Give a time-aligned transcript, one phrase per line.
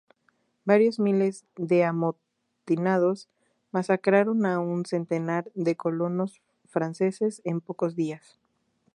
[0.65, 3.29] Varios miles de amotinados
[3.69, 8.39] masacraron a un centenar de colonos franceses en pocos días.